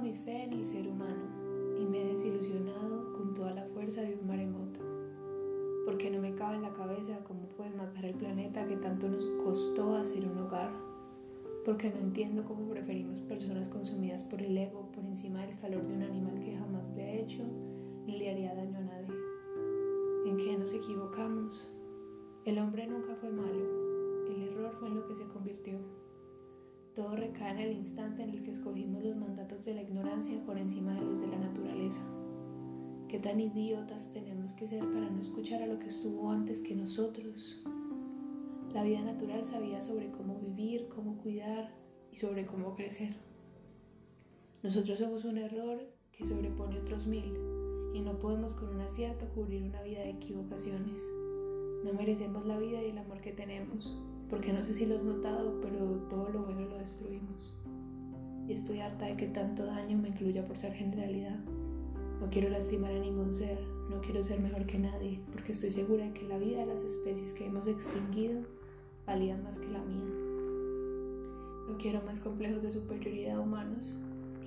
[0.00, 4.14] mi fe en el ser humano y me he desilusionado con toda la fuerza de
[4.14, 4.78] un maremoto.
[5.84, 9.26] Porque no me cabe en la cabeza cómo puedes matar el planeta que tanto nos
[9.42, 10.70] costó hacer un hogar.
[11.64, 15.94] Porque no entiendo cómo preferimos personas consumidas por el ego por encima del calor de
[15.94, 17.42] un animal que jamás le ha hecho
[18.06, 19.14] ni le haría daño a nadie.
[20.24, 21.72] ¿En qué nos equivocamos?
[22.44, 25.78] El hombre nunca fue malo, el error fue en lo que se convirtió.
[26.98, 28.97] Todo recae en el instante en el que escogimos
[29.68, 32.00] de la ignorancia por encima de los de la naturaleza.
[33.06, 36.74] ¿Qué tan idiotas tenemos que ser para no escuchar a lo que estuvo antes que
[36.74, 37.62] nosotros?
[38.72, 41.70] La vida natural sabía sobre cómo vivir, cómo cuidar
[42.10, 43.14] y sobre cómo crecer.
[44.62, 47.34] Nosotros somos un error que sobrepone otros mil
[47.92, 51.06] y no podemos con un acierto cubrir una vida de equivocaciones.
[51.84, 53.94] No merecemos la vida y el amor que tenemos,
[54.30, 57.58] porque no sé si lo has notado, pero todo lo bueno lo destruimos.
[58.48, 61.38] Y estoy harta de que tanto daño me incluya por ser generalidad.
[62.18, 66.06] No quiero lastimar a ningún ser, no quiero ser mejor que nadie, porque estoy segura
[66.06, 68.40] de que la vida de las especies que hemos extinguido
[69.06, 70.02] valían más que la mía.
[71.68, 73.98] No quiero más complejos de superioridad humanos.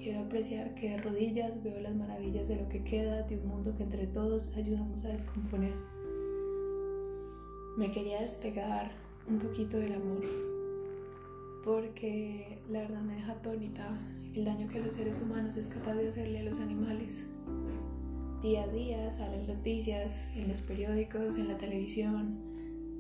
[0.01, 3.75] Quiero apreciar que de rodillas veo las maravillas de lo que queda de un mundo
[3.77, 5.75] que entre todos ayudamos a descomponer.
[7.77, 8.91] Me quería despegar
[9.29, 10.25] un poquito del amor,
[11.63, 13.99] porque la verdad me deja atónita
[14.33, 17.29] el daño que los seres humanos es capaz de hacerle a los animales.
[18.41, 22.39] Día a día salen noticias en los periódicos, en la televisión,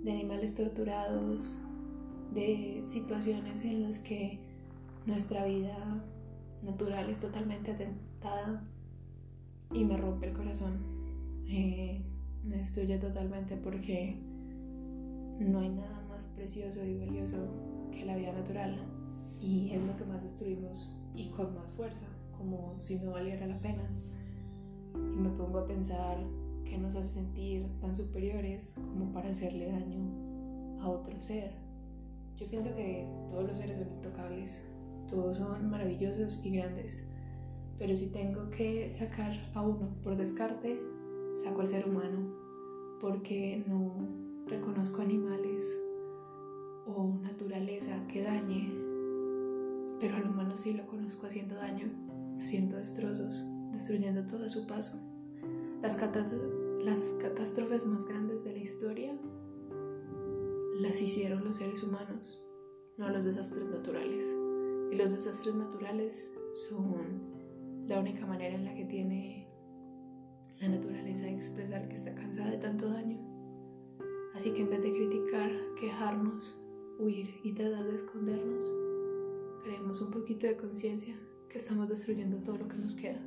[0.03, 1.55] de animales torturados,
[2.33, 4.39] de situaciones en las que
[5.05, 6.03] nuestra vida
[6.61, 8.63] natural es totalmente atentada
[9.73, 10.79] y me rompe el corazón.
[11.47, 12.01] Eh,
[12.45, 14.15] me destruye totalmente porque
[15.39, 17.47] no hay nada más precioso y valioso
[17.91, 18.77] que la vida natural
[19.39, 22.05] y es lo que más destruimos y con más fuerza,
[22.37, 23.89] como si no valiera la pena.
[24.93, 26.17] Y me pongo a pensar
[26.63, 31.53] qué nos hace sentir tan superiores como para hacerle daño a otro ser.
[32.37, 34.69] Yo pienso que todos los seres son intocables,
[35.09, 37.09] todos son maravillosos y grandes,
[37.79, 40.79] pero si tengo que sacar a uno por descarte,
[41.43, 42.31] saco al ser humano,
[42.99, 43.91] porque no
[44.45, 45.81] reconozco animales
[46.85, 48.71] o naturaleza que dañe,
[49.99, 51.87] pero al humano sí lo conozco haciendo daño,
[52.41, 54.99] haciendo destrozos, destruyendo todo a su paso.
[55.81, 55.99] Las,
[56.83, 59.13] las catástrofes más grandes de la historia
[60.79, 62.45] las hicieron los seres humanos,
[62.97, 64.25] no los desastres naturales.
[64.91, 67.31] Y los desastres naturales son
[67.87, 69.47] la única manera en la que tiene
[70.59, 73.19] la naturaleza de expresar que está cansada de tanto daño.
[74.35, 76.63] Así que en vez de criticar, quejarnos,
[77.01, 78.65] huir y tratar de escondernos,
[79.63, 81.19] creemos un poquito de conciencia
[81.49, 83.21] que estamos destruyendo todo lo que nos queda.